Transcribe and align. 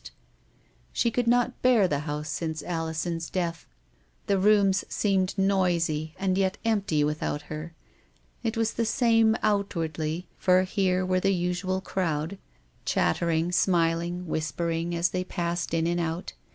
And 0.03 0.07
then, 0.07 0.13
too, 0.15 0.69
she 0.93 1.11
could 1.11 1.27
not 1.27 1.61
bear 1.61 1.87
the 1.87 1.99
house 2.09 2.27
since 2.27 2.63
Alison's 2.63 3.29
death. 3.29 3.67
The 4.25 4.39
rooms 4.39 4.83
seemed 4.89 5.37
noisy 5.37 6.15
and 6.17 6.39
yet 6.39 6.57
empty 6.65 7.03
without 7.03 7.43
her. 7.53 7.75
It 8.41 8.57
was 8.57 8.73
the 8.73 8.85
same 8.85 9.37
outwardly, 9.43 10.27
for 10.39 10.63
here 10.63 11.05
was 11.05 11.21
the 11.21 11.35
usual 11.35 11.81
crowd, 11.81 12.39
chattering, 12.83 13.51
smiling, 13.51 14.25
whispering, 14.25 14.95
as 14.95 15.09
they 15.09 15.23
passed 15.23 15.71
in 15.71 15.85
and 15.85 15.99
out. 15.99 16.33